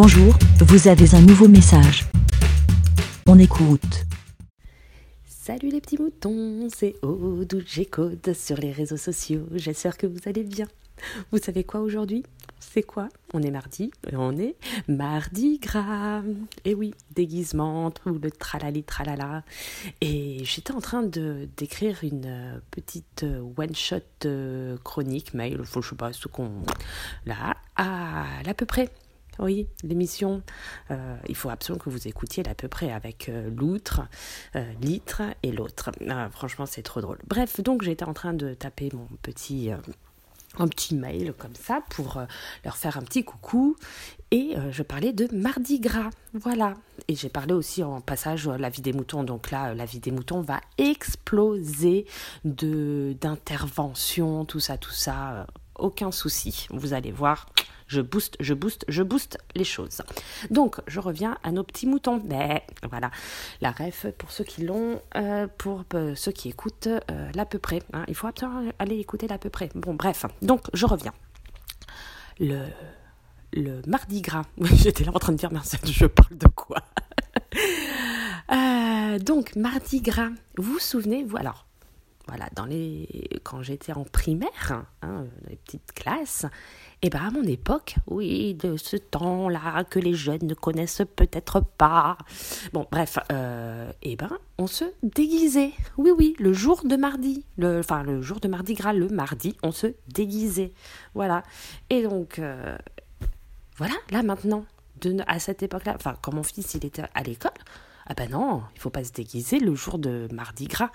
Bonjour, 0.00 0.32
vous 0.60 0.86
avez 0.86 1.12
un 1.16 1.20
nouveau 1.22 1.48
message. 1.48 2.04
On 3.26 3.36
écoute. 3.36 4.04
Salut 5.26 5.70
les 5.70 5.80
petits 5.80 5.98
moutons, 6.00 6.68
c'est 6.72 6.94
Code 7.90 8.32
sur 8.32 8.58
les 8.58 8.70
réseaux 8.70 8.96
sociaux. 8.96 9.48
J'espère 9.56 9.96
que 9.96 10.06
vous 10.06 10.20
allez 10.26 10.44
bien. 10.44 10.66
Vous 11.32 11.38
savez 11.38 11.64
quoi 11.64 11.80
aujourd'hui? 11.80 12.22
C'est 12.60 12.84
quoi? 12.84 13.08
On 13.34 13.42
est 13.42 13.50
mardi 13.50 13.90
on 14.12 14.38
est 14.38 14.54
mardi 14.86 15.58
gras. 15.58 16.22
Et 16.64 16.76
oui, 16.76 16.94
déguisement, 17.16 17.90
tout 17.90 18.20
le 18.22 18.30
tralali 18.30 18.84
tralala. 18.84 19.42
Et 20.00 20.44
j'étais 20.44 20.74
en 20.74 20.80
train 20.80 21.02
de 21.02 21.48
d'écrire 21.56 21.98
une 22.04 22.26
euh, 22.26 22.58
petite 22.70 23.24
euh, 23.24 23.42
one 23.56 23.74
shot 23.74 23.96
euh, 24.26 24.76
chronique 24.84 25.34
mail, 25.34 25.60
faut 25.64 25.82
je 25.82 25.88
sais 25.88 25.96
pas 25.96 26.12
ce 26.12 26.28
qu'on 26.28 26.52
là 27.26 27.56
à 27.74 28.26
l'à 28.46 28.54
peu 28.54 28.64
près 28.64 28.90
oui, 29.38 29.68
l'émission, 29.82 30.42
il 31.28 31.34
faut 31.34 31.50
absolument 31.50 31.82
que 31.82 31.90
vous 31.90 32.08
écoutiez 32.08 32.42
l'à 32.42 32.54
peu 32.54 32.68
près 32.68 32.92
avec 32.92 33.30
l'outre, 33.56 34.02
l'itre 34.80 35.22
et 35.42 35.52
l'autre. 35.52 35.90
Ah, 36.08 36.28
franchement, 36.30 36.66
c'est 36.66 36.82
trop 36.82 37.00
drôle. 37.00 37.18
Bref, 37.26 37.60
donc 37.60 37.82
j'étais 37.82 38.04
en 38.04 38.14
train 38.14 38.34
de 38.34 38.54
taper 38.54 38.90
mon 38.92 39.06
petit 39.22 39.70
mail 40.94 41.32
comme 41.36 41.54
ça 41.54 41.82
pour 41.90 42.18
euh, 42.18 42.26
leur 42.64 42.76
faire 42.76 42.96
un 42.96 43.02
petit 43.02 43.24
coucou. 43.24 43.76
Et 44.30 44.54
euh, 44.56 44.72
je 44.72 44.82
parlais 44.82 45.12
de 45.12 45.28
Mardi 45.34 45.80
Gras. 45.80 46.10
Voilà. 46.34 46.74
Et 47.06 47.14
j'ai 47.14 47.28
parlé 47.28 47.54
aussi 47.54 47.82
en 47.82 48.00
passage 48.00 48.48
euh, 48.48 48.56
la 48.56 48.68
vie 48.68 48.82
des 48.82 48.92
moutons. 48.92 49.24
Donc 49.24 49.50
là, 49.50 49.74
la 49.74 49.84
vie 49.84 50.00
des 50.00 50.10
moutons 50.10 50.40
va 50.40 50.60
exploser 50.76 52.06
de 52.44 53.16
d'interventions, 53.20 54.44
tout 54.44 54.60
ça, 54.60 54.76
tout 54.76 54.90
ça. 54.92 55.46
aucun 55.78 56.10
souci. 56.10 56.66
Vous 56.70 56.92
allez 56.92 57.12
voir 57.12 57.46
je 57.88 58.00
booste, 58.00 58.36
je 58.38 58.54
booste, 58.54 58.84
je 58.88 59.02
booste 59.02 59.38
les 59.56 59.64
choses. 59.64 60.02
Donc, 60.50 60.76
je 60.86 61.00
reviens 61.00 61.38
à 61.42 61.50
nos 61.50 61.64
petits 61.64 61.86
moutons. 61.86 62.22
Mais 62.26 62.62
voilà, 62.88 63.10
la 63.60 63.72
ref 63.72 64.06
pour 64.18 64.30
ceux 64.30 64.44
qui 64.44 64.64
l'ont, 64.64 65.00
euh, 65.16 65.48
pour 65.58 65.84
euh, 65.94 66.14
ceux 66.14 66.32
qui 66.32 66.50
écoutent 66.50 66.86
euh, 66.86 67.30
l'à 67.34 67.46
peu 67.46 67.58
près. 67.58 67.82
Hein. 67.92 68.04
Il 68.08 68.14
faut 68.14 68.26
absolument 68.26 68.70
aller 68.78 68.98
écouter 68.98 69.26
l'à 69.26 69.38
peu 69.38 69.50
près. 69.50 69.70
Bon, 69.74 69.94
bref, 69.94 70.26
donc 70.42 70.66
je 70.74 70.86
reviens. 70.86 71.14
Le, 72.38 72.60
mardi 73.86 74.20
gras. 74.20 74.44
J'étais 74.60 75.04
là 75.04 75.12
en 75.14 75.18
train 75.18 75.32
de 75.32 75.38
dire, 75.38 75.50
merci, 75.50 75.78
je 75.84 76.06
parle 76.06 76.36
de 76.36 76.48
quoi? 76.48 76.78
Donc, 79.20 79.56
mardi 79.56 80.00
gras. 80.00 80.28
Vous 80.56 80.74
vous 80.74 80.78
souvenez, 80.78 81.24
vous, 81.24 81.38
alors, 81.38 81.66
voilà, 82.28 82.48
dans 82.54 82.66
les, 82.66 83.08
quand 83.42 83.62
j'étais 83.62 83.92
en 83.92 84.04
primaire, 84.04 84.84
hein, 85.02 85.24
dans 85.42 85.48
les 85.48 85.56
petites 85.56 85.92
classes, 85.92 86.44
et 87.00 87.06
eh 87.06 87.10
bien 87.10 87.28
à 87.28 87.30
mon 87.30 87.44
époque, 87.44 87.96
oui, 88.06 88.54
de 88.54 88.76
ce 88.76 88.96
temps-là 88.96 89.84
que 89.84 89.98
les 89.98 90.14
jeunes 90.14 90.42
ne 90.42 90.54
connaissent 90.54 91.02
peut-être 91.16 91.60
pas. 91.60 92.18
Bon, 92.72 92.86
bref, 92.90 93.18
euh, 93.32 93.88
et 94.02 94.12
eh 94.12 94.16
ben 94.16 94.30
on 94.58 94.66
se 94.66 94.84
déguisait. 95.02 95.72
Oui, 95.96 96.10
oui, 96.10 96.34
le 96.38 96.52
jour 96.52 96.82
de 96.84 96.96
mardi, 96.96 97.44
le, 97.56 97.78
enfin 97.78 98.02
le 98.02 98.20
jour 98.20 98.40
de 98.40 98.48
mardi 98.48 98.74
gras, 98.74 98.92
le 98.92 99.08
mardi, 99.08 99.56
on 99.62 99.72
se 99.72 99.86
déguisait. 100.08 100.72
Voilà. 101.14 101.44
Et 101.88 102.02
donc, 102.02 102.40
euh, 102.40 102.76
voilà, 103.76 103.94
là 104.10 104.22
maintenant, 104.22 104.66
à 105.26 105.38
cette 105.38 105.62
époque-là, 105.62 105.94
enfin 105.94 106.16
quand 106.20 106.34
mon 106.34 106.42
fils 106.42 106.74
il 106.74 106.84
était 106.84 107.04
à 107.14 107.22
l'école, 107.22 107.52
ah 108.08 108.14
ben 108.14 108.30
non, 108.30 108.62
il 108.74 108.80
faut 108.80 108.90
pas 108.90 109.04
se 109.04 109.12
déguiser 109.12 109.60
le 109.60 109.74
jour 109.74 109.98
de 109.98 110.28
mardi 110.32 110.66
gras. 110.66 110.90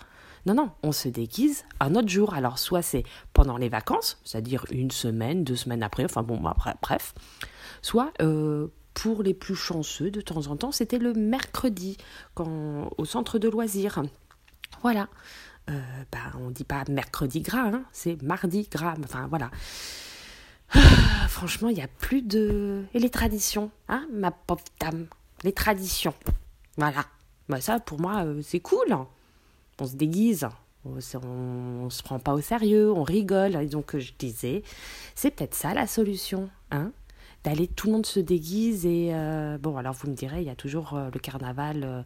Non, 0.45 0.55
non, 0.55 0.71
on 0.81 0.91
se 0.91 1.07
déguise 1.07 1.63
un 1.79 1.95
autre 1.95 2.09
jour. 2.09 2.33
Alors, 2.33 2.59
soit 2.59 2.81
c'est 2.81 3.03
pendant 3.33 3.55
les 3.55 3.69
vacances, 3.69 4.19
c'est-à-dire 4.25 4.65
une 4.71 4.91
semaine, 4.91 5.43
deux 5.43 5.55
semaines 5.55 5.83
après, 5.83 6.03
enfin 6.03 6.23
bon, 6.23 6.41
bref. 6.81 7.13
Soit 7.81 8.11
euh, 8.21 8.67
pour 8.93 9.23
les 9.23 9.33
plus 9.33 9.55
chanceux, 9.55 10.11
de 10.11 10.21
temps 10.21 10.47
en 10.47 10.57
temps, 10.57 10.71
c'était 10.71 10.97
le 10.97 11.13
mercredi, 11.13 11.97
quand, 12.33 12.89
au 12.97 13.05
centre 13.05 13.39
de 13.39 13.47
loisirs. 13.47 14.01
Voilà. 14.81 15.07
Euh, 15.69 15.79
bah, 16.11 16.37
on 16.41 16.49
dit 16.49 16.65
pas 16.65 16.83
mercredi 16.89 17.39
gras, 17.41 17.67
hein, 17.67 17.83
c'est 17.93 18.21
mardi 18.21 18.67
gras. 18.69 18.95
Enfin, 19.01 19.27
voilà. 19.27 19.49
Ah, 20.73 21.27
franchement, 21.29 21.69
il 21.69 21.75
n'y 21.75 21.83
a 21.83 21.87
plus 21.87 22.21
de. 22.21 22.83
Et 22.93 22.99
les 22.99 23.11
traditions, 23.11 23.71
hein, 23.87 24.05
ma 24.11 24.31
pauvre 24.31 24.63
dame 24.79 25.05
Les 25.43 25.53
traditions. 25.53 26.15
Voilà. 26.77 27.05
Bah, 27.49 27.61
ça, 27.61 27.79
pour 27.79 27.99
moi, 27.99 28.25
euh, 28.25 28.41
c'est 28.41 28.59
cool 28.59 28.97
on 29.79 29.85
se 29.85 29.95
déguise, 29.95 30.47
on, 30.85 30.99
on, 31.23 31.89
se 31.89 32.03
prend 32.03 32.19
pas 32.19 32.33
au 32.33 32.41
sérieux, 32.41 32.91
on 32.91 33.03
rigole. 33.03 33.67
Donc 33.69 33.97
je 33.97 34.13
disais, 34.17 34.63
c'est 35.15 35.31
peut-être 35.31 35.55
ça 35.55 35.73
la 35.73 35.87
solution, 35.87 36.49
hein 36.71 36.91
D'aller, 37.43 37.67
tout 37.67 37.87
le 37.87 37.93
monde 37.93 38.05
se 38.05 38.21
déguise 38.21 38.85
et 38.85 39.09
euh, 39.13 39.57
bon, 39.57 39.75
alors 39.75 39.93
vous 39.93 40.09
me 40.09 40.15
direz, 40.15 40.41
il 40.41 40.47
y 40.47 40.49
a 40.49 40.55
toujours 40.55 40.93
euh, 40.93 41.09
le 41.13 41.19
carnaval. 41.19 41.83
Euh, 41.83 42.01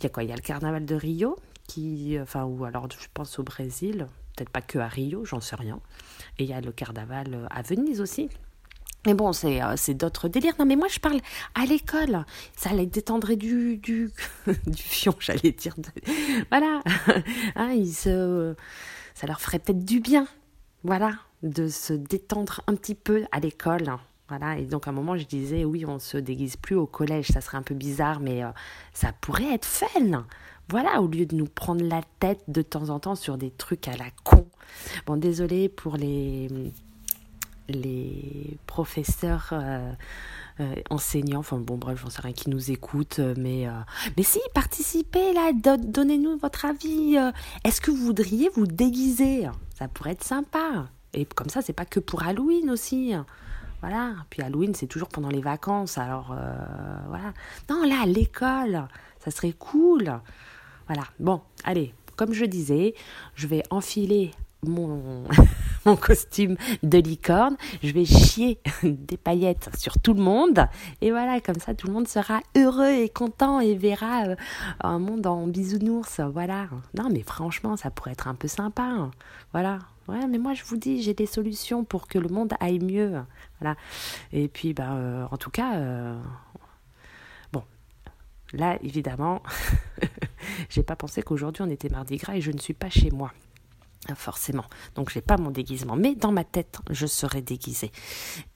il 0.00 0.02
y 0.02 0.06
a 0.06 0.08
quoi? 0.08 0.24
Il 0.24 0.28
y 0.28 0.32
a 0.32 0.34
le 0.34 0.42
carnaval 0.42 0.84
de 0.84 0.96
Rio 0.96 1.36
qui, 1.68 2.18
enfin, 2.20 2.44
ou 2.44 2.64
alors 2.64 2.88
je 2.90 3.06
pense 3.14 3.38
au 3.38 3.44
Brésil, 3.44 4.08
peut-être 4.34 4.50
pas 4.50 4.60
que 4.60 4.80
à 4.80 4.88
Rio, 4.88 5.24
j'en 5.24 5.40
sais 5.40 5.54
rien. 5.54 5.78
Et 6.40 6.44
il 6.44 6.50
y 6.50 6.52
a 6.52 6.60
le 6.60 6.72
carnaval 6.72 7.46
à 7.48 7.62
Venise 7.62 8.00
aussi. 8.00 8.28
Mais 9.06 9.14
bon, 9.14 9.32
euh, 9.44 9.74
c'est 9.76 9.94
d'autres 9.94 10.28
délires. 10.28 10.54
Non, 10.58 10.66
mais 10.66 10.76
moi, 10.76 10.88
je 10.88 11.00
parle 11.00 11.20
à 11.54 11.64
l'école. 11.64 12.24
Ça 12.56 12.72
les 12.72 12.86
détendrait 12.86 13.36
du, 13.36 13.78
du, 13.78 14.10
du 14.66 14.82
fion, 14.82 15.14
j'allais 15.18 15.52
dire. 15.52 15.74
Voilà. 16.50 16.82
Hein, 17.56 17.72
ils 17.72 17.92
se, 17.92 18.54
ça 19.14 19.26
leur 19.26 19.40
ferait 19.40 19.58
peut-être 19.58 19.84
du 19.84 20.00
bien. 20.00 20.26
Voilà. 20.84 21.12
De 21.42 21.68
se 21.68 21.92
détendre 21.92 22.60
un 22.66 22.74
petit 22.74 22.94
peu 22.94 23.24
à 23.32 23.40
l'école. 23.40 23.96
Voilà. 24.28 24.58
Et 24.58 24.64
donc, 24.64 24.86
à 24.86 24.90
un 24.90 24.94
moment, 24.94 25.16
je 25.16 25.24
disais, 25.24 25.64
oui, 25.64 25.84
on 25.86 25.98
se 25.98 26.16
déguise 26.16 26.56
plus 26.56 26.76
au 26.76 26.86
collège. 26.86 27.26
Ça 27.26 27.40
serait 27.40 27.58
un 27.58 27.62
peu 27.62 27.74
bizarre, 27.74 28.20
mais 28.20 28.44
euh, 28.44 28.50
ça 28.92 29.12
pourrait 29.12 29.52
être 29.52 29.66
fun. 29.66 30.24
Voilà, 30.68 31.02
au 31.02 31.08
lieu 31.08 31.26
de 31.26 31.34
nous 31.34 31.46
prendre 31.46 31.84
la 31.84 32.02
tête 32.20 32.44
de 32.48 32.62
temps 32.62 32.88
en 32.90 33.00
temps 33.00 33.16
sur 33.16 33.36
des 33.36 33.50
trucs 33.50 33.88
à 33.88 33.96
la 33.96 34.10
con. 34.22 34.46
Bon, 35.06 35.16
désolé 35.16 35.68
pour 35.68 35.96
les 35.96 36.48
les 37.68 38.01
professeurs 38.72 39.50
euh, 39.52 39.92
euh, 40.60 40.74
enseignants, 40.88 41.40
enfin 41.40 41.58
bon 41.58 41.76
bref, 41.76 42.00
j'en 42.02 42.08
sais 42.08 42.22
rien, 42.22 42.32
qui 42.32 42.48
nous 42.48 42.70
écoutent, 42.70 43.18
euh, 43.18 43.34
mais, 43.36 43.68
mais 44.16 44.22
si, 44.22 44.40
participez 44.54 45.34
là, 45.34 45.52
donnez-nous 45.52 46.38
votre 46.38 46.64
avis. 46.64 47.18
Est-ce 47.64 47.82
que 47.82 47.90
vous 47.90 47.98
voudriez 47.98 48.48
vous 48.54 48.66
déguiser? 48.66 49.46
Ça 49.78 49.88
pourrait 49.88 50.12
être 50.12 50.24
sympa. 50.24 50.86
Et 51.12 51.26
comme 51.26 51.50
ça, 51.50 51.60
c'est 51.60 51.74
pas 51.74 51.84
que 51.84 52.00
pour 52.00 52.22
Halloween 52.22 52.70
aussi. 52.70 53.12
Voilà. 53.82 54.14
Puis 54.30 54.40
Halloween, 54.40 54.74
c'est 54.74 54.86
toujours 54.86 55.08
pendant 55.08 55.28
les 55.28 55.42
vacances. 55.42 55.98
Alors, 55.98 56.34
voilà. 57.08 57.34
Non, 57.68 57.84
là, 57.84 58.06
l'école, 58.06 58.88
ça 59.22 59.30
serait 59.30 59.52
cool. 59.52 60.18
Voilà. 60.86 61.04
Bon, 61.20 61.42
allez, 61.64 61.92
comme 62.16 62.32
je 62.32 62.46
disais, 62.46 62.94
je 63.34 63.46
vais 63.46 63.62
enfiler 63.68 64.30
mon, 64.62 65.24
mon 65.86 65.96
costume 65.96 66.56
de 66.82 66.98
licorne, 66.98 67.56
je 67.82 67.92
vais 67.92 68.04
chier 68.04 68.58
des 68.82 69.16
paillettes 69.16 69.70
sur 69.76 69.98
tout 69.98 70.14
le 70.14 70.22
monde. 70.22 70.66
Et 71.00 71.10
voilà, 71.10 71.40
comme 71.40 71.58
ça, 71.58 71.74
tout 71.74 71.86
le 71.86 71.92
monde 71.92 72.08
sera 72.08 72.40
heureux 72.56 72.92
et 72.92 73.08
content 73.08 73.60
et 73.60 73.74
verra 73.74 74.26
euh, 74.26 74.36
un 74.80 74.98
monde 74.98 75.26
en 75.26 75.46
bisounours. 75.46 76.20
Voilà. 76.20 76.68
Non, 76.96 77.08
mais 77.10 77.22
franchement, 77.22 77.76
ça 77.76 77.90
pourrait 77.90 78.12
être 78.12 78.28
un 78.28 78.34
peu 78.34 78.48
sympa. 78.48 78.82
Hein. 78.82 79.10
Voilà. 79.52 79.80
Ouais, 80.08 80.26
mais 80.26 80.38
moi, 80.38 80.54
je 80.54 80.64
vous 80.64 80.76
dis, 80.76 81.02
j'ai 81.02 81.14
des 81.14 81.26
solutions 81.26 81.84
pour 81.84 82.08
que 82.08 82.18
le 82.18 82.28
monde 82.28 82.52
aille 82.60 82.80
mieux. 82.80 83.12
Voilà. 83.60 83.76
Et 84.32 84.48
puis, 84.48 84.74
ben, 84.74 84.94
euh, 84.94 85.26
en 85.30 85.36
tout 85.36 85.50
cas, 85.50 85.76
euh, 85.76 86.18
bon, 87.52 87.62
là, 88.52 88.78
évidemment, 88.82 89.42
j'ai 90.68 90.82
pas 90.82 90.96
pensé 90.96 91.22
qu'aujourd'hui 91.22 91.62
on 91.62 91.70
était 91.70 91.88
mardi 91.88 92.16
gras 92.16 92.34
et 92.34 92.40
je 92.40 92.50
ne 92.50 92.58
suis 92.58 92.74
pas 92.74 92.90
chez 92.90 93.10
moi. 93.10 93.32
Ah, 94.08 94.16
forcément. 94.16 94.64
Donc 94.96 95.10
j'ai 95.10 95.20
pas 95.20 95.36
mon 95.36 95.50
déguisement, 95.50 95.94
mais 95.94 96.16
dans 96.16 96.32
ma 96.32 96.42
tête, 96.42 96.80
je 96.90 97.06
serai 97.06 97.40
déguisée. 97.40 97.92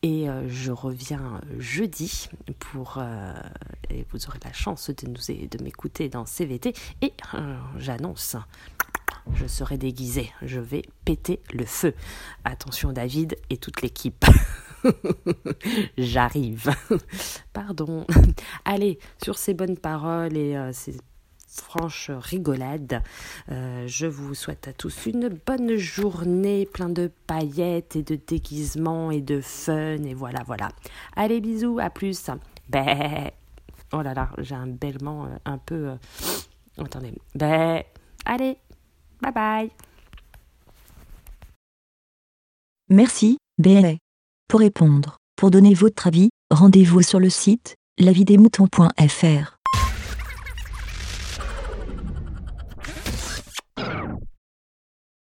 Et 0.03 0.29
euh, 0.29 0.49
je 0.49 0.73
reviens 0.73 1.41
jeudi 1.59 2.29
pour 2.59 2.97
euh, 2.99 3.33
et 3.89 4.05
vous 4.11 4.27
aurez 4.27 4.41
la 4.45 4.53
chance 4.53 4.91
de 4.91 5.07
nous 5.07 5.47
de 5.49 5.63
m'écouter 5.63 6.09
dans 6.09 6.27
CVT 6.27 6.75
et 7.01 7.13
euh, 7.35 7.57
j'annonce 7.79 8.37
je 9.35 9.47
serai 9.47 9.77
déguisée, 9.77 10.31
je 10.43 10.61
vais 10.61 10.83
péter 11.05 11.41
le 11.53 11.65
feu. 11.65 11.95
Attention 12.45 12.93
David 12.93 13.37
et 13.51 13.57
toute 13.57 13.83
l'équipe. 13.83 14.25
J'arrive. 15.99 16.73
Pardon. 17.53 18.07
Allez, 18.65 19.01
sur 19.21 19.37
ces 19.37 19.53
bonnes 19.53 19.79
paroles 19.79 20.37
et 20.37 20.71
ces 20.73 20.97
franche 21.61 22.11
rigolade. 22.11 23.03
Euh, 23.51 23.85
je 23.87 24.07
vous 24.07 24.35
souhaite 24.35 24.69
à 24.69 24.73
tous 24.73 25.07
une 25.07 25.29
bonne 25.29 25.77
journée, 25.77 26.67
plein 26.67 26.89
de 26.89 27.11
paillettes 27.27 27.97
et 27.97 28.03
de 28.03 28.17
déguisements 28.17 29.11
et 29.11 29.21
de 29.21 29.41
fun 29.41 30.03
et 30.05 30.15
voilà, 30.15 30.43
voilà. 30.47 30.69
Allez, 31.15 31.41
bisous, 31.41 31.79
à 31.79 31.91
plus. 31.91 32.31
Bé. 32.69 33.33
Oh 33.93 34.03
là 34.03 34.15
là, 34.15 34.31
j'ai 34.39 34.55
un 34.55 34.67
bêlement 34.67 35.27
euh, 35.27 35.37
un 35.45 35.59
peu... 35.59 35.91
Euh, 35.91 35.97
attendez. 36.79 37.13
Bé. 37.35 37.85
Allez, 38.25 38.59
bye 39.21 39.33
bye. 39.33 39.71
Merci, 42.89 43.39
bé. 43.59 43.99
Pour 44.49 44.61
répondre, 44.61 45.17
pour 45.37 45.51
donner 45.51 45.75
votre 45.75 46.07
avis, 46.07 46.29
Rendez-vous 46.51 47.03
sur 47.03 47.19
le 47.19 47.29
site 47.29 47.75
lavidemouton.fr. 47.99 49.56